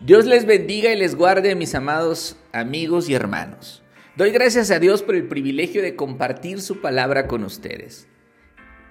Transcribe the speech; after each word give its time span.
Dios 0.00 0.26
les 0.26 0.46
bendiga 0.46 0.92
y 0.92 0.96
les 0.96 1.16
guarde, 1.16 1.56
mis 1.56 1.74
amados 1.74 2.36
amigos 2.52 3.08
y 3.08 3.14
hermanos. 3.14 3.82
Doy 4.14 4.30
gracias 4.30 4.70
a 4.70 4.78
Dios 4.78 5.02
por 5.02 5.16
el 5.16 5.26
privilegio 5.26 5.82
de 5.82 5.96
compartir 5.96 6.60
su 6.60 6.80
palabra 6.80 7.26
con 7.26 7.42
ustedes. 7.42 8.06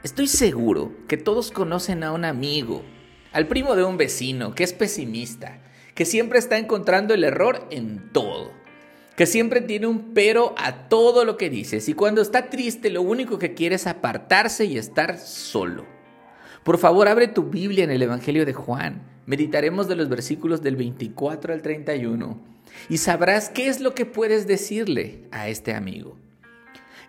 Estoy 0.04 0.28
seguro 0.28 0.92
que 1.08 1.16
todos 1.16 1.50
conocen 1.52 2.04
a 2.04 2.12
un 2.12 2.26
amigo, 2.26 2.84
al 3.32 3.48
primo 3.48 3.78
de 3.78 3.86
un 3.86 3.96
vecino, 3.96 4.54
que 4.54 4.66
es 4.66 4.74
pesimista, 4.74 5.62
que 5.96 6.04
siempre 6.04 6.40
está 6.40 6.58
encontrando 6.58 7.14
el 7.14 7.24
error 7.24 7.66
en 7.72 8.12
todo, 8.12 8.52
que 9.16 9.26
siempre 9.26 9.62
tiene 9.62 9.88
un 9.88 10.14
pero 10.14 10.56
a 10.58 10.90
todo 10.90 11.24
lo 11.24 11.38
que 11.38 11.50
dices 11.50 11.88
y 11.88 11.94
cuando 11.94 12.22
está 12.22 12.50
triste 12.50 12.90
lo 12.90 13.02
único 13.02 13.40
que 13.40 13.54
quiere 13.54 13.76
es 13.76 13.88
apartarse 13.88 14.66
y 14.66 14.78
estar 14.78 15.18
solo. 15.18 15.86
Por 16.66 16.78
favor, 16.78 17.08
abre 17.08 17.30
tu 17.30 17.44
Biblia 17.44 17.86
en 17.86 17.92
el 17.92 18.02
Evangelio 18.02 18.46
de 18.46 18.52
Juan 18.52 19.17
Meditaremos 19.28 19.90
de 19.90 19.98
los 19.98 20.08
versículos 20.08 20.62
del 20.62 20.78
24 20.78 21.54
al 21.54 21.62
31 21.62 22.38
y 22.88 22.98
sabrás 22.98 23.50
qué 23.50 23.68
es 23.68 23.82
lo 23.82 23.94
que 23.94 24.06
puedes 24.06 24.48
decirle 24.48 25.26
a 25.32 25.50
este 25.50 25.74
amigo. 25.74 26.16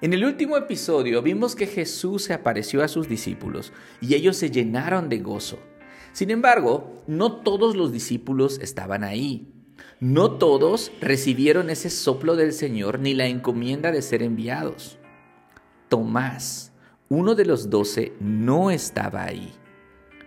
En 0.00 0.12
el 0.12 0.24
último 0.24 0.56
episodio 0.56 1.22
vimos 1.22 1.54
que 1.54 1.68
Jesús 1.68 2.24
se 2.24 2.34
apareció 2.34 2.82
a 2.82 2.88
sus 2.88 3.08
discípulos 3.08 3.72
y 4.00 4.14
ellos 4.14 4.36
se 4.36 4.50
llenaron 4.50 5.08
de 5.08 5.20
gozo. 5.20 5.60
Sin 6.12 6.32
embargo, 6.32 7.04
no 7.06 7.36
todos 7.36 7.76
los 7.76 7.92
discípulos 7.92 8.58
estaban 8.60 9.04
ahí. 9.04 9.46
No 10.00 10.32
todos 10.38 10.90
recibieron 11.00 11.70
ese 11.70 11.88
soplo 11.88 12.34
del 12.34 12.52
Señor 12.52 12.98
ni 12.98 13.14
la 13.14 13.28
encomienda 13.28 13.92
de 13.92 14.02
ser 14.02 14.24
enviados. 14.24 14.98
Tomás, 15.88 16.72
uno 17.08 17.36
de 17.36 17.44
los 17.44 17.70
doce, 17.70 18.12
no 18.18 18.72
estaba 18.72 19.22
ahí. 19.22 19.52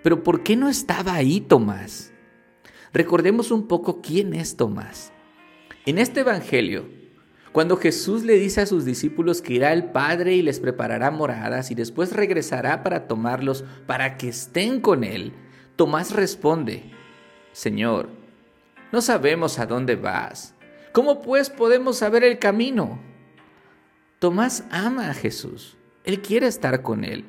Pero 0.04 0.24
¿por 0.24 0.44
qué 0.44 0.56
no 0.56 0.70
estaba 0.70 1.14
ahí 1.14 1.42
Tomás? 1.42 2.12
Recordemos 2.94 3.52
un 3.52 3.68
poco 3.68 4.02
quién 4.02 4.34
es 4.34 4.58
Tomás. 4.58 5.14
En 5.86 5.98
este 5.98 6.22
Evangelio, 6.22 6.86
cuando 7.52 7.78
Jesús 7.78 8.24
le 8.24 8.36
dice 8.36 8.62
a 8.62 8.66
sus 8.66 8.86
discípulos 8.86 9.42
que 9.42 9.54
irá 9.54 9.72
al 9.72 9.92
Padre 9.92 10.36
y 10.36 10.42
les 10.42 10.60
preparará 10.60 11.12
moradas 11.12 11.70
y 11.70 11.76
después 11.76 12.14
regresará 12.14 12.82
para 12.84 13.08
tomarlos 13.08 13.66
para 13.88 14.18
que 14.18 14.30
estén 14.30 14.80
con 14.80 15.04
Él, 15.04 15.34
Tomás 15.76 16.12
responde, 16.12 16.92
Señor, 17.52 18.10
no 18.92 19.02
sabemos 19.02 19.60
a 19.60 19.66
dónde 19.66 19.96
vas. 19.96 20.56
¿Cómo 20.92 21.22
pues 21.22 21.50
podemos 21.50 21.98
saber 21.98 22.24
el 22.24 22.40
camino? 22.40 23.00
Tomás 24.20 24.66
ama 24.70 25.10
a 25.10 25.14
Jesús. 25.14 25.78
Él 26.04 26.22
quiere 26.22 26.48
estar 26.48 26.82
con 26.82 27.04
Él, 27.04 27.26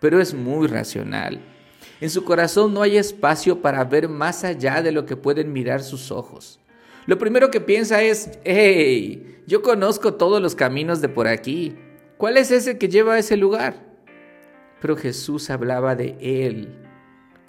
pero 0.00 0.20
es 0.20 0.34
muy 0.34 0.66
racional. 0.66 1.40
En 2.00 2.10
su 2.10 2.24
corazón 2.24 2.74
no 2.74 2.82
hay 2.82 2.96
espacio 2.96 3.62
para 3.62 3.84
ver 3.84 4.08
más 4.08 4.44
allá 4.44 4.82
de 4.82 4.92
lo 4.92 5.06
que 5.06 5.16
pueden 5.16 5.52
mirar 5.52 5.82
sus 5.82 6.10
ojos. 6.10 6.60
Lo 7.06 7.18
primero 7.18 7.50
que 7.50 7.60
piensa 7.60 8.02
es, 8.02 8.38
hey, 8.44 9.42
yo 9.46 9.62
conozco 9.62 10.14
todos 10.14 10.40
los 10.40 10.54
caminos 10.54 11.00
de 11.00 11.08
por 11.08 11.28
aquí. 11.28 11.76
¿Cuál 12.16 12.36
es 12.36 12.50
ese 12.50 12.78
que 12.78 12.88
lleva 12.88 13.14
a 13.14 13.18
ese 13.18 13.36
lugar? 13.36 13.84
Pero 14.80 14.96
Jesús 14.96 15.50
hablaba 15.50 15.94
de 15.94 16.16
Él 16.20 16.80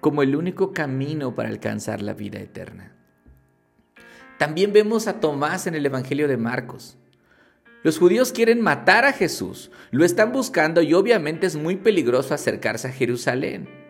como 0.05 0.21
el 0.21 0.35
único 0.35 0.71
camino 0.71 1.33
para 1.33 1.49
alcanzar 1.49 2.03
la 2.03 2.13
vida 2.13 2.39
eterna. 2.39 2.91
También 4.37 4.71
vemos 4.71 5.07
a 5.07 5.19
Tomás 5.19 5.65
en 5.65 5.73
el 5.73 5.83
Evangelio 5.83 6.27
de 6.27 6.37
Marcos. 6.37 6.95
Los 7.81 7.97
judíos 7.97 8.31
quieren 8.31 8.61
matar 8.61 9.05
a 9.05 9.13
Jesús, 9.13 9.71
lo 9.89 10.05
están 10.05 10.31
buscando 10.31 10.83
y 10.83 10.93
obviamente 10.93 11.47
es 11.47 11.55
muy 11.55 11.77
peligroso 11.77 12.35
acercarse 12.35 12.89
a 12.89 12.91
Jerusalén. 12.91 13.84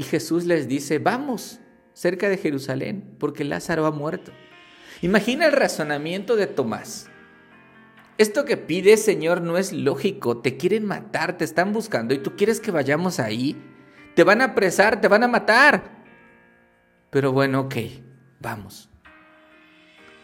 Y 0.00 0.02
Jesús 0.04 0.46
les 0.46 0.66
dice, 0.66 0.98
vamos 0.98 1.60
cerca 1.92 2.30
de 2.30 2.38
Jerusalén, 2.38 3.16
porque 3.18 3.44
Lázaro 3.44 3.84
ha 3.84 3.90
muerto. 3.90 4.32
Imagina 5.02 5.44
el 5.44 5.52
razonamiento 5.52 6.36
de 6.36 6.46
Tomás. 6.46 7.10
Esto 8.16 8.46
que 8.46 8.56
pide 8.56 8.96
Señor 8.96 9.42
no 9.42 9.58
es 9.58 9.74
lógico, 9.74 10.38
te 10.38 10.56
quieren 10.56 10.86
matar, 10.86 11.36
te 11.36 11.44
están 11.44 11.74
buscando 11.74 12.14
y 12.14 12.18
tú 12.18 12.34
quieres 12.34 12.60
que 12.60 12.70
vayamos 12.70 13.20
ahí. 13.20 13.62
Te 14.14 14.24
van 14.24 14.40
a 14.40 14.46
apresar, 14.46 15.02
te 15.02 15.08
van 15.08 15.22
a 15.22 15.28
matar. 15.28 16.02
Pero 17.10 17.32
bueno, 17.32 17.60
ok, 17.60 17.74
vamos. 18.40 18.88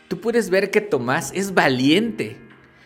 Tú 0.09 0.23
puedes 0.23 0.49
ver 0.49 0.71
que 0.71 0.81
Tomás 0.81 1.33
es 1.35 1.53
valiente. 1.53 2.39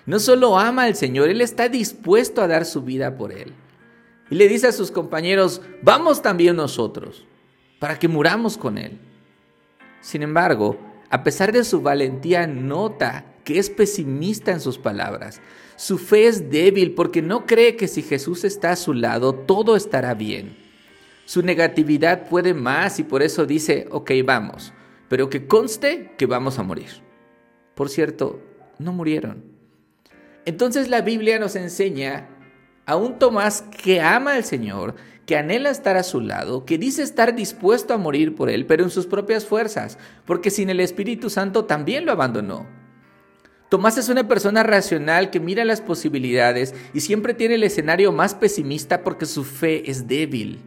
No 0.06 0.18
solo 0.18 0.58
ama 0.58 0.82
al 0.82 0.96
Señor, 0.96 1.28
él 1.28 1.40
está 1.40 1.68
dispuesto 1.68 2.42
a 2.42 2.48
dar 2.48 2.64
su 2.64 2.82
vida 2.82 3.14
por 3.14 3.30
él. 3.30 3.54
Y 4.30 4.36
le 4.36 4.48
dice 4.48 4.68
a 4.68 4.72
sus 4.72 4.90
compañeros, 4.90 5.60
vamos 5.82 6.22
también 6.22 6.56
nosotros, 6.56 7.26
para 7.78 7.98
que 7.98 8.08
muramos 8.08 8.56
con 8.56 8.78
él. 8.78 8.98
Sin 10.00 10.22
embargo, 10.22 10.78
a 11.10 11.24
pesar 11.24 11.52
de 11.52 11.64
su 11.64 11.82
valentía, 11.82 12.46
nota 12.46 13.26
que 13.44 13.58
es 13.58 13.68
pesimista 13.68 14.52
en 14.52 14.60
sus 14.60 14.78
palabras. 14.78 15.40
Su 15.76 15.98
fe 15.98 16.28
es 16.28 16.50
débil 16.50 16.94
porque 16.94 17.20
no 17.20 17.46
cree 17.46 17.76
que 17.76 17.88
si 17.88 18.02
Jesús 18.02 18.44
está 18.44 18.70
a 18.70 18.76
su 18.76 18.94
lado, 18.94 19.34
todo 19.34 19.74
estará 19.74 20.14
bien. 20.14 20.56
Su 21.24 21.42
negatividad 21.42 22.28
puede 22.28 22.54
más 22.54 23.00
y 23.00 23.02
por 23.02 23.22
eso 23.22 23.46
dice, 23.46 23.88
ok, 23.90 24.12
vamos, 24.24 24.72
pero 25.08 25.28
que 25.30 25.46
conste 25.46 26.12
que 26.16 26.26
vamos 26.26 26.58
a 26.58 26.62
morir. 26.62 26.90
Por 27.74 27.88
cierto, 27.88 28.40
no 28.78 28.92
murieron. 28.92 29.44
Entonces 30.44 30.88
la 30.88 31.00
Biblia 31.00 31.38
nos 31.38 31.56
enseña 31.56 32.29
a 32.90 32.96
un 32.96 33.20
Tomás 33.20 33.62
que 33.62 34.00
ama 34.00 34.34
al 34.34 34.42
Señor, 34.42 34.96
que 35.24 35.36
anhela 35.36 35.70
estar 35.70 35.96
a 35.96 36.02
su 36.02 36.20
lado, 36.20 36.64
que 36.64 36.76
dice 36.76 37.04
estar 37.04 37.36
dispuesto 37.36 37.94
a 37.94 37.98
morir 37.98 38.34
por 38.34 38.50
Él, 38.50 38.66
pero 38.66 38.82
en 38.82 38.90
sus 38.90 39.06
propias 39.06 39.46
fuerzas, 39.46 39.96
porque 40.26 40.50
sin 40.50 40.70
el 40.70 40.80
Espíritu 40.80 41.30
Santo 41.30 41.66
también 41.66 42.04
lo 42.04 42.10
abandonó. 42.10 42.66
Tomás 43.68 43.96
es 43.96 44.08
una 44.08 44.26
persona 44.26 44.64
racional 44.64 45.30
que 45.30 45.38
mira 45.38 45.64
las 45.64 45.80
posibilidades 45.80 46.74
y 46.92 46.98
siempre 46.98 47.32
tiene 47.32 47.54
el 47.54 47.62
escenario 47.62 48.10
más 48.10 48.34
pesimista 48.34 49.04
porque 49.04 49.26
su 49.26 49.44
fe 49.44 49.88
es 49.88 50.08
débil. 50.08 50.58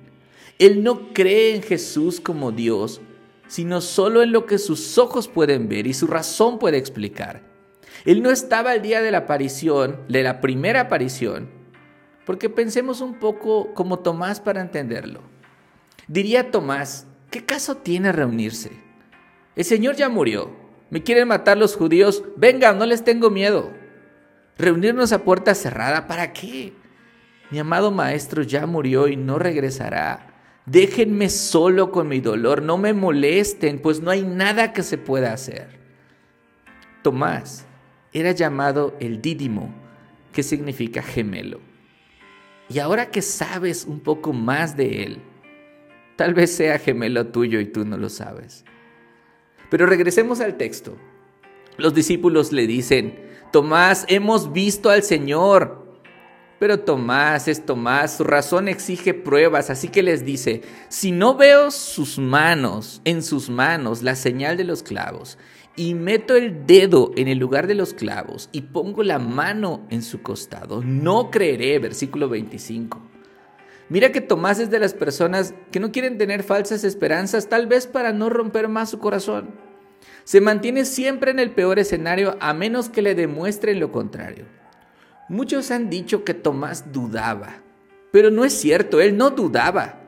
Él 0.59 0.81
no 0.81 1.11
cree 1.11 1.55
en 1.55 1.61
Jesús 1.61 2.21
como 2.21 2.53
Dios, 2.53 3.01
sino 3.47 3.81
solo 3.81 4.23
en 4.23 4.31
lo 4.31 4.45
que 4.45 4.59
sus 4.59 4.97
ojos 4.97 5.27
pueden 5.27 5.67
ver 5.67 5.87
y 5.87 5.93
su 5.93 6.07
razón 6.07 6.57
puede 6.57 6.77
explicar. 6.77 7.41
Él 8.05 8.23
no 8.23 8.31
estaba 8.31 8.73
el 8.73 8.81
día 8.81 9.01
de 9.01 9.11
la 9.11 9.19
aparición, 9.19 9.99
de 10.07 10.23
la 10.23 10.39
primera 10.39 10.79
aparición, 10.79 11.62
porque 12.25 12.49
pensemos 12.49 13.01
un 13.01 13.15
poco 13.15 13.73
como 13.73 13.99
Tomás 13.99 14.39
para 14.39 14.61
entenderlo. 14.61 15.21
Diría 16.07 16.51
Tomás, 16.51 17.07
¿qué 17.29 17.45
caso 17.45 17.77
tiene 17.77 18.11
reunirse? 18.11 18.71
El 19.55 19.65
Señor 19.65 19.95
ya 19.95 20.09
murió. 20.09 20.51
Me 20.89 21.03
quieren 21.03 21.27
matar 21.27 21.57
los 21.57 21.75
judíos. 21.75 22.23
Venga, 22.37 22.73
no 22.73 22.85
les 22.85 23.03
tengo 23.03 23.29
miedo. 23.29 23.71
Reunirnos 24.57 25.11
a 25.11 25.23
puerta 25.23 25.55
cerrada, 25.55 26.07
¿para 26.07 26.33
qué? 26.33 26.73
Mi 27.49 27.59
amado 27.59 27.91
maestro 27.91 28.43
ya 28.43 28.65
murió 28.65 29.07
y 29.07 29.15
no 29.15 29.39
regresará. 29.39 30.27
Déjenme 30.65 31.29
solo 31.29 31.91
con 31.91 32.07
mi 32.07 32.19
dolor, 32.21 32.61
no 32.61 32.77
me 32.77 32.93
molesten, 32.93 33.79
pues 33.79 34.01
no 34.01 34.11
hay 34.11 34.23
nada 34.23 34.71
que 34.71 34.81
se 34.81 34.97
pueda 34.97 35.33
hacer. 35.33 35.79
Tomás 37.01 37.65
era 38.13 38.31
llamado 38.31 38.95
el 38.99 39.21
Dídimo, 39.21 39.73
que 40.31 40.41
significa 40.41 41.01
gemelo. 41.01 41.72
Y 42.69 42.79
ahora 42.79 43.11
que 43.11 43.21
sabes 43.21 43.85
un 43.85 43.99
poco 43.99 44.33
más 44.33 44.77
de 44.77 45.03
Él, 45.03 45.21
tal 46.15 46.33
vez 46.33 46.55
sea 46.55 46.79
gemelo 46.79 47.27
tuyo 47.27 47.59
y 47.59 47.65
tú 47.65 47.85
no 47.85 47.97
lo 47.97 48.09
sabes. 48.09 48.65
Pero 49.69 49.85
regresemos 49.85 50.39
al 50.39 50.55
texto. 50.55 50.97
Los 51.77 51.93
discípulos 51.93 52.51
le 52.51 52.67
dicen, 52.67 53.19
Tomás, 53.51 54.05
hemos 54.07 54.51
visto 54.53 54.89
al 54.89 55.03
Señor. 55.03 55.82
Pero 56.63 56.79
Tomás 56.79 57.49
es 57.49 57.65
Tomás, 57.65 58.15
su 58.15 58.23
razón 58.23 58.69
exige 58.69 59.13
pruebas, 59.13 59.69
así 59.69 59.89
que 59.89 60.01
les 60.01 60.23
dice, 60.23 60.61
si 60.87 61.11
no 61.11 61.35
veo 61.35 61.71
sus 61.71 62.17
manos, 62.17 63.01
en 63.03 63.21
sus 63.21 63.49
manos, 63.49 64.01
la 64.01 64.15
señal 64.15 64.55
de 64.55 64.63
los 64.63 64.81
clavos, 64.81 65.37
y 65.75 65.93
meto 65.93 66.37
el 66.37 66.65
dedo 66.65 67.11
en 67.17 67.27
el 67.27 67.37
lugar 67.37 67.67
de 67.67 67.75
los 67.75 67.93
clavos 67.93 68.47
y 68.53 68.61
pongo 68.61 69.03
la 69.03 69.19
mano 69.19 69.85
en 69.89 70.01
su 70.01 70.21
costado, 70.21 70.81
no 70.81 71.31
creeré, 71.31 71.79
versículo 71.79 72.29
25. 72.29 73.01
Mira 73.89 74.13
que 74.13 74.21
Tomás 74.21 74.59
es 74.59 74.69
de 74.69 74.79
las 74.79 74.93
personas 74.93 75.53
que 75.69 75.81
no 75.81 75.91
quieren 75.91 76.17
tener 76.17 76.43
falsas 76.43 76.85
esperanzas, 76.85 77.49
tal 77.49 77.67
vez 77.67 77.87
para 77.87 78.13
no 78.13 78.29
romper 78.29 78.69
más 78.69 78.89
su 78.89 78.99
corazón. 78.99 79.49
Se 80.23 80.39
mantiene 80.39 80.85
siempre 80.85 81.31
en 81.31 81.39
el 81.39 81.51
peor 81.51 81.77
escenario 81.77 82.37
a 82.39 82.53
menos 82.53 82.87
que 82.87 83.01
le 83.01 83.15
demuestren 83.15 83.81
lo 83.81 83.91
contrario. 83.91 84.62
Muchos 85.29 85.71
han 85.71 85.89
dicho 85.89 86.23
que 86.23 86.33
Tomás 86.33 86.91
dudaba, 86.91 87.61
pero 88.11 88.29
no 88.29 88.45
es 88.45 88.53
cierto, 88.53 89.01
él 89.01 89.17
no 89.17 89.29
dudaba, 89.29 90.01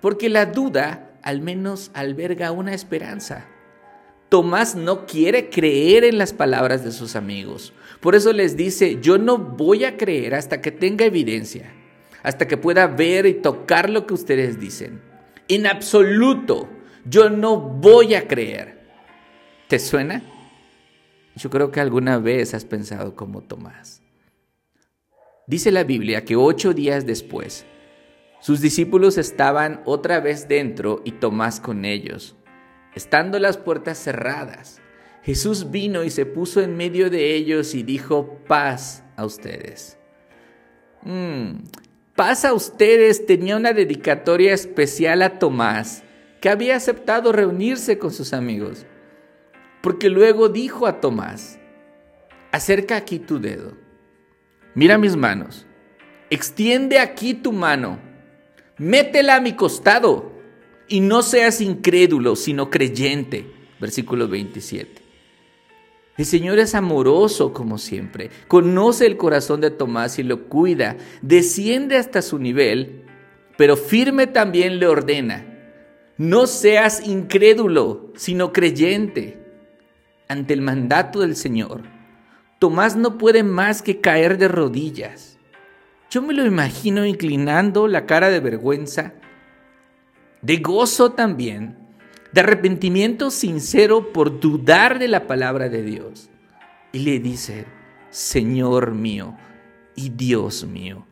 porque 0.00 0.28
la 0.28 0.46
duda 0.46 1.10
al 1.22 1.40
menos 1.40 1.90
alberga 1.94 2.50
una 2.52 2.74
esperanza. 2.74 3.46
Tomás 4.28 4.74
no 4.74 5.06
quiere 5.06 5.50
creer 5.50 6.04
en 6.04 6.16
las 6.16 6.32
palabras 6.32 6.82
de 6.84 6.90
sus 6.90 7.16
amigos. 7.16 7.74
Por 8.00 8.14
eso 8.14 8.32
les 8.32 8.56
dice, 8.56 8.98
yo 9.00 9.18
no 9.18 9.36
voy 9.36 9.84
a 9.84 9.96
creer 9.98 10.34
hasta 10.34 10.60
que 10.60 10.72
tenga 10.72 11.04
evidencia, 11.04 11.70
hasta 12.22 12.48
que 12.48 12.56
pueda 12.56 12.86
ver 12.86 13.26
y 13.26 13.34
tocar 13.34 13.90
lo 13.90 14.06
que 14.06 14.14
ustedes 14.14 14.58
dicen. 14.58 15.02
En 15.48 15.66
absoluto, 15.66 16.68
yo 17.04 17.28
no 17.28 17.58
voy 17.58 18.14
a 18.14 18.26
creer. 18.26 18.80
¿Te 19.68 19.78
suena? 19.78 20.22
Yo 21.36 21.50
creo 21.50 21.70
que 21.70 21.80
alguna 21.80 22.18
vez 22.18 22.54
has 22.54 22.64
pensado 22.64 23.14
como 23.14 23.42
Tomás. 23.42 24.01
Dice 25.52 25.70
la 25.70 25.84
Biblia 25.84 26.24
que 26.24 26.34
ocho 26.34 26.72
días 26.72 27.04
después, 27.04 27.66
sus 28.40 28.62
discípulos 28.62 29.18
estaban 29.18 29.82
otra 29.84 30.18
vez 30.18 30.48
dentro 30.48 31.02
y 31.04 31.12
Tomás 31.12 31.60
con 31.60 31.84
ellos. 31.84 32.36
Estando 32.94 33.38
las 33.38 33.58
puertas 33.58 33.98
cerradas, 33.98 34.80
Jesús 35.22 35.70
vino 35.70 36.04
y 36.04 36.10
se 36.10 36.24
puso 36.24 36.62
en 36.62 36.74
medio 36.78 37.10
de 37.10 37.34
ellos 37.34 37.74
y 37.74 37.82
dijo, 37.82 38.38
paz 38.48 39.04
a 39.14 39.26
ustedes. 39.26 39.98
Mm, 41.02 41.64
paz 42.16 42.46
a 42.46 42.54
ustedes 42.54 43.26
tenía 43.26 43.58
una 43.58 43.74
dedicatoria 43.74 44.54
especial 44.54 45.20
a 45.20 45.38
Tomás, 45.38 46.02
que 46.40 46.48
había 46.48 46.76
aceptado 46.76 47.30
reunirse 47.30 47.98
con 47.98 48.10
sus 48.10 48.32
amigos, 48.32 48.86
porque 49.82 50.08
luego 50.08 50.48
dijo 50.48 50.86
a 50.86 51.02
Tomás, 51.02 51.58
acerca 52.52 52.96
aquí 52.96 53.18
tu 53.18 53.38
dedo, 53.38 53.81
mira 54.74 54.98
mis 54.98 55.16
manos, 55.16 55.66
extiende 56.30 56.98
aquí 56.98 57.34
tu 57.34 57.52
mano 57.52 58.12
métela 58.82 59.36
a 59.36 59.40
mi 59.40 59.52
costado 59.52 60.32
y 60.88 61.00
no 61.00 61.22
seas 61.22 61.60
incrédulo, 61.60 62.34
sino 62.36 62.68
creyente. 62.68 63.46
Versículo 63.80 64.28
27. 64.28 65.02
El 66.18 66.26
Señor 66.26 66.58
es 66.58 66.74
amoroso 66.74 67.52
como 67.52 67.78
siempre, 67.78 68.30
conoce 68.46 69.06
el 69.06 69.16
corazón 69.16 69.60
de 69.60 69.70
Tomás 69.70 70.18
y 70.18 70.22
lo 70.22 70.44
cuida, 70.48 70.98
desciende 71.22 71.96
hasta 71.96 72.20
su 72.20 72.38
nivel, 72.38 73.04
pero 73.56 73.76
firme 73.76 74.26
también 74.26 74.78
le 74.78 74.86
ordena, 74.86 75.46
no 76.18 76.46
seas 76.46 77.06
incrédulo, 77.06 78.12
sino 78.14 78.52
creyente. 78.52 79.38
Ante 80.28 80.52
el 80.52 80.60
mandato 80.60 81.20
del 81.20 81.34
Señor, 81.34 81.82
Tomás 82.62 82.96
no 82.96 83.18
puede 83.18 83.42
más 83.42 83.82
que 83.82 84.00
caer 84.00 84.38
de 84.38 84.48
rodillas 84.48 85.32
yo 86.12 86.20
me 86.20 86.34
lo 86.34 86.44
imagino 86.44 87.06
inclinando 87.06 87.88
la 87.88 88.04
cara 88.04 88.28
de 88.28 88.38
vergüenza, 88.38 89.14
de 90.42 90.58
gozo 90.58 91.12
también, 91.12 91.78
de 92.34 92.42
arrepentimiento 92.42 93.30
sincero 93.30 94.12
por 94.12 94.38
dudar 94.38 94.98
de 94.98 95.08
la 95.08 95.26
palabra 95.26 95.70
de 95.70 95.82
Dios. 95.82 96.28
Y 96.92 96.98
le 96.98 97.18
dice, 97.18 97.64
Señor 98.10 98.92
mío 98.92 99.38
y 99.96 100.10
Dios 100.10 100.66
mío. 100.66 101.06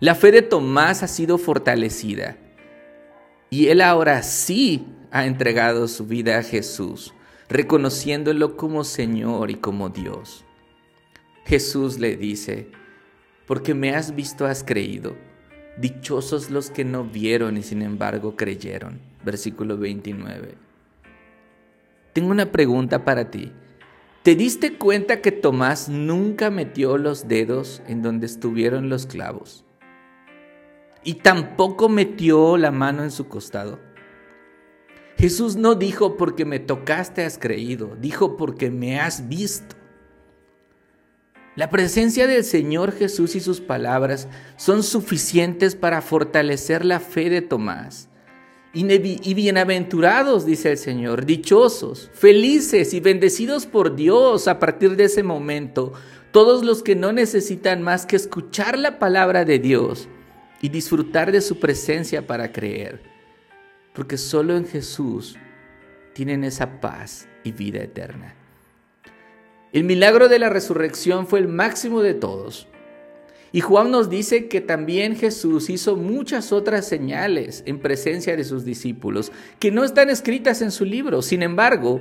La 0.00 0.16
fe 0.16 0.32
de 0.32 0.42
Tomás 0.42 1.04
ha 1.04 1.06
sido 1.06 1.38
fortalecida 1.38 2.36
y 3.48 3.68
él 3.68 3.80
ahora 3.80 4.24
sí 4.24 4.88
ha 5.12 5.24
entregado 5.24 5.86
su 5.86 6.04
vida 6.04 6.38
a 6.38 6.42
Jesús, 6.42 7.14
reconociéndolo 7.48 8.56
como 8.56 8.84
Señor 8.84 9.50
y 9.50 9.54
como 9.54 9.88
Dios. 9.88 10.44
Jesús 11.44 11.98
le 11.98 12.16
dice, 12.16 12.68
porque 13.46 13.74
me 13.74 13.94
has 13.94 14.14
visto 14.14 14.46
has 14.46 14.62
creído. 14.62 15.16
Dichosos 15.78 16.50
los 16.50 16.70
que 16.70 16.84
no 16.84 17.04
vieron 17.04 17.56
y 17.56 17.62
sin 17.62 17.82
embargo 17.82 18.36
creyeron. 18.36 19.00
Versículo 19.24 19.78
29. 19.78 20.54
Tengo 22.12 22.30
una 22.30 22.52
pregunta 22.52 23.04
para 23.04 23.30
ti. 23.30 23.52
¿Te 24.22 24.34
diste 24.34 24.76
cuenta 24.76 25.22
que 25.22 25.32
Tomás 25.32 25.88
nunca 25.88 26.50
metió 26.50 26.98
los 26.98 27.28
dedos 27.28 27.80
en 27.86 28.02
donde 28.02 28.26
estuvieron 28.26 28.90
los 28.90 29.06
clavos? 29.06 29.64
Y 31.04 31.14
tampoco 31.14 31.88
metió 31.88 32.58
la 32.58 32.70
mano 32.70 33.04
en 33.04 33.10
su 33.10 33.28
costado. 33.28 33.78
Jesús 35.18 35.56
no 35.56 35.74
dijo 35.74 36.16
porque 36.16 36.44
me 36.44 36.60
tocaste 36.60 37.24
has 37.24 37.38
creído, 37.38 37.96
dijo 38.00 38.36
porque 38.36 38.70
me 38.70 39.00
has 39.00 39.28
visto. 39.28 39.74
La 41.56 41.70
presencia 41.70 42.28
del 42.28 42.44
Señor 42.44 42.92
Jesús 42.92 43.34
y 43.34 43.40
sus 43.40 43.60
palabras 43.60 44.28
son 44.56 44.84
suficientes 44.84 45.74
para 45.74 46.02
fortalecer 46.02 46.84
la 46.84 47.00
fe 47.00 47.30
de 47.30 47.42
Tomás. 47.42 48.08
Y 48.72 49.34
bienaventurados, 49.34 50.46
dice 50.46 50.70
el 50.70 50.78
Señor, 50.78 51.26
dichosos, 51.26 52.10
felices 52.14 52.94
y 52.94 53.00
bendecidos 53.00 53.66
por 53.66 53.96
Dios 53.96 54.46
a 54.46 54.60
partir 54.60 54.94
de 54.94 55.04
ese 55.04 55.24
momento, 55.24 55.94
todos 56.30 56.64
los 56.64 56.84
que 56.84 56.94
no 56.94 57.10
necesitan 57.10 57.82
más 57.82 58.06
que 58.06 58.14
escuchar 58.14 58.78
la 58.78 59.00
palabra 59.00 59.44
de 59.44 59.58
Dios 59.58 60.06
y 60.60 60.68
disfrutar 60.68 61.32
de 61.32 61.40
su 61.40 61.58
presencia 61.58 62.24
para 62.24 62.52
creer. 62.52 63.17
Porque 63.98 64.16
solo 64.16 64.56
en 64.56 64.64
Jesús 64.64 65.34
tienen 66.12 66.44
esa 66.44 66.80
paz 66.80 67.28
y 67.42 67.50
vida 67.50 67.82
eterna. 67.82 68.36
El 69.72 69.82
milagro 69.82 70.28
de 70.28 70.38
la 70.38 70.48
resurrección 70.48 71.26
fue 71.26 71.40
el 71.40 71.48
máximo 71.48 72.00
de 72.00 72.14
todos. 72.14 72.68
Y 73.50 73.60
Juan 73.60 73.90
nos 73.90 74.08
dice 74.08 74.46
que 74.46 74.60
también 74.60 75.16
Jesús 75.16 75.68
hizo 75.68 75.96
muchas 75.96 76.52
otras 76.52 76.86
señales 76.86 77.64
en 77.66 77.80
presencia 77.80 78.36
de 78.36 78.44
sus 78.44 78.64
discípulos 78.64 79.32
que 79.58 79.72
no 79.72 79.82
están 79.82 80.10
escritas 80.10 80.62
en 80.62 80.70
su 80.70 80.84
libro. 80.84 81.20
Sin 81.20 81.42
embargo, 81.42 82.00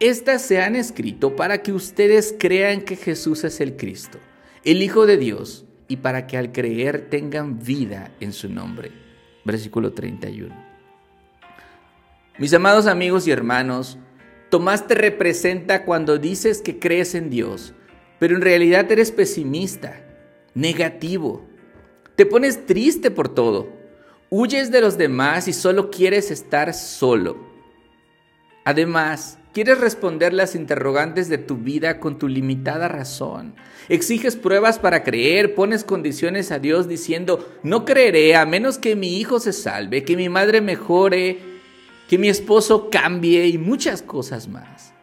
estas 0.00 0.40
se 0.40 0.62
han 0.62 0.74
escrito 0.76 1.36
para 1.36 1.62
que 1.62 1.74
ustedes 1.74 2.34
crean 2.38 2.80
que 2.80 2.96
Jesús 2.96 3.44
es 3.44 3.60
el 3.60 3.76
Cristo, 3.76 4.18
el 4.64 4.80
Hijo 4.80 5.04
de 5.04 5.18
Dios, 5.18 5.66
y 5.88 5.96
para 5.98 6.26
que 6.26 6.38
al 6.38 6.52
creer 6.52 7.10
tengan 7.10 7.58
vida 7.58 8.12
en 8.18 8.32
su 8.32 8.48
nombre. 8.48 8.92
Versículo 9.44 9.92
31. 9.92 10.73
Mis 12.36 12.52
amados 12.52 12.88
amigos 12.88 13.28
y 13.28 13.30
hermanos, 13.30 13.96
Tomás 14.50 14.88
te 14.88 14.94
representa 14.94 15.84
cuando 15.84 16.18
dices 16.18 16.62
que 16.62 16.80
crees 16.80 17.14
en 17.14 17.30
Dios, 17.30 17.74
pero 18.18 18.34
en 18.34 18.42
realidad 18.42 18.90
eres 18.90 19.12
pesimista, 19.12 20.04
negativo. 20.52 21.44
Te 22.16 22.26
pones 22.26 22.66
triste 22.66 23.12
por 23.12 23.28
todo. 23.28 23.68
Huyes 24.30 24.72
de 24.72 24.80
los 24.80 24.98
demás 24.98 25.46
y 25.46 25.52
solo 25.52 25.92
quieres 25.92 26.32
estar 26.32 26.74
solo. 26.74 27.36
Además, 28.64 29.38
quieres 29.52 29.78
responder 29.78 30.32
las 30.32 30.56
interrogantes 30.56 31.28
de 31.28 31.38
tu 31.38 31.58
vida 31.58 32.00
con 32.00 32.18
tu 32.18 32.26
limitada 32.26 32.88
razón. 32.88 33.54
Exiges 33.88 34.34
pruebas 34.34 34.80
para 34.80 35.04
creer, 35.04 35.54
pones 35.54 35.84
condiciones 35.84 36.50
a 36.50 36.58
Dios 36.58 36.88
diciendo, 36.88 37.48
no 37.62 37.84
creeré 37.84 38.34
a 38.34 38.44
menos 38.44 38.78
que 38.78 38.96
mi 38.96 39.18
hijo 39.18 39.38
se 39.38 39.52
salve, 39.52 40.02
que 40.02 40.16
mi 40.16 40.28
madre 40.28 40.60
mejore, 40.60 41.53
que 42.08 42.18
mi 42.18 42.28
esposo 42.28 42.90
cambie 42.90 43.46
y 43.48 43.58
muchas 43.58 44.02
cosas 44.02 44.48
más. 44.48 44.94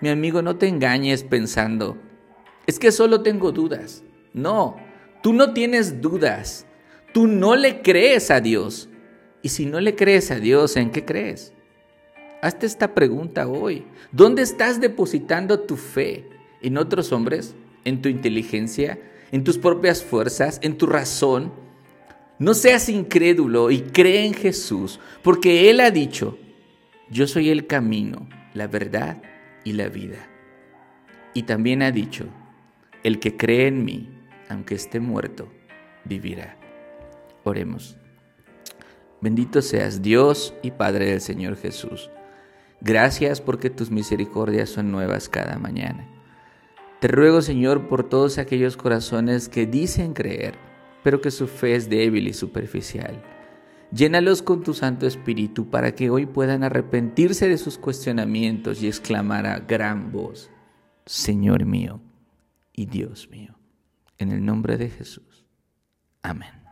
Mi 0.00 0.08
amigo, 0.08 0.42
no 0.42 0.56
te 0.56 0.68
engañes 0.68 1.24
pensando, 1.24 1.96
es 2.66 2.78
que 2.78 2.92
solo 2.92 3.22
tengo 3.22 3.52
dudas. 3.52 4.02
No, 4.32 4.76
tú 5.22 5.32
no 5.32 5.52
tienes 5.52 6.00
dudas. 6.00 6.66
Tú 7.12 7.26
no 7.26 7.56
le 7.56 7.80
crees 7.80 8.30
a 8.30 8.40
Dios. 8.40 8.88
Y 9.40 9.50
si 9.50 9.64
no 9.64 9.80
le 9.80 9.94
crees 9.94 10.30
a 10.30 10.40
Dios, 10.40 10.76
¿en 10.76 10.90
qué 10.90 11.04
crees? 11.04 11.52
Hazte 12.42 12.66
esta 12.66 12.94
pregunta 12.94 13.48
hoy. 13.48 13.86
¿Dónde 14.12 14.42
estás 14.42 14.80
depositando 14.80 15.60
tu 15.60 15.76
fe? 15.76 16.28
¿En 16.60 16.76
otros 16.76 17.12
hombres? 17.12 17.54
¿En 17.84 18.02
tu 18.02 18.08
inteligencia? 18.08 18.98
¿En 19.30 19.44
tus 19.44 19.58
propias 19.58 20.02
fuerzas? 20.02 20.58
¿En 20.62 20.76
tu 20.76 20.86
razón? 20.86 21.52
No 22.38 22.52
seas 22.52 22.90
incrédulo 22.90 23.70
y 23.70 23.80
cree 23.80 24.26
en 24.26 24.34
Jesús, 24.34 25.00
porque 25.22 25.70
Él 25.70 25.80
ha 25.80 25.90
dicho, 25.90 26.38
yo 27.08 27.26
soy 27.26 27.48
el 27.48 27.66
camino, 27.66 28.28
la 28.52 28.66
verdad 28.66 29.22
y 29.64 29.72
la 29.72 29.88
vida. 29.88 30.28
Y 31.32 31.44
también 31.44 31.82
ha 31.82 31.90
dicho, 31.90 32.26
el 33.04 33.20
que 33.20 33.36
cree 33.38 33.68
en 33.68 33.84
mí, 33.84 34.10
aunque 34.50 34.74
esté 34.74 35.00
muerto, 35.00 35.50
vivirá. 36.04 36.58
Oremos. 37.42 37.96
Bendito 39.22 39.62
seas 39.62 40.02
Dios 40.02 40.54
y 40.62 40.72
Padre 40.72 41.06
del 41.06 41.22
Señor 41.22 41.56
Jesús. 41.56 42.10
Gracias 42.82 43.40
porque 43.40 43.70
tus 43.70 43.90
misericordias 43.90 44.68
son 44.68 44.92
nuevas 44.92 45.30
cada 45.30 45.58
mañana. 45.58 46.06
Te 47.00 47.08
ruego, 47.08 47.40
Señor, 47.40 47.88
por 47.88 48.06
todos 48.06 48.36
aquellos 48.36 48.76
corazones 48.76 49.48
que 49.48 49.64
dicen 49.66 50.12
creer 50.12 50.75
pero 51.06 51.20
que 51.20 51.30
su 51.30 51.46
fe 51.46 51.76
es 51.76 51.88
débil 51.88 52.26
y 52.26 52.32
superficial. 52.32 53.22
Llénalos 53.92 54.42
con 54.42 54.64
tu 54.64 54.74
Santo 54.74 55.06
Espíritu 55.06 55.70
para 55.70 55.94
que 55.94 56.10
hoy 56.10 56.26
puedan 56.26 56.64
arrepentirse 56.64 57.48
de 57.48 57.58
sus 57.58 57.78
cuestionamientos 57.78 58.82
y 58.82 58.88
exclamar 58.88 59.46
a 59.46 59.60
gran 59.60 60.10
voz, 60.10 60.50
Señor 61.04 61.64
mío 61.64 62.00
y 62.72 62.86
Dios 62.86 63.30
mío, 63.30 63.56
en 64.18 64.32
el 64.32 64.44
nombre 64.44 64.76
de 64.78 64.90
Jesús. 64.90 65.46
Amén. 66.22 66.65